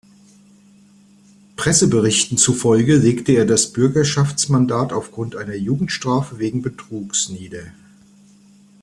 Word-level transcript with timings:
Presseberichten 1.57 2.35
zufolge 2.35 2.97
legte 2.97 3.33
er 3.33 3.45
das 3.45 3.71
Bürgerschaftsmandat 3.71 4.93
aufgrund 4.93 5.35
einer 5.35 5.53
Jugendstrafe 5.53 6.39
wegen 6.39 6.63
Betruges 6.63 7.29
nieder. 7.29 7.65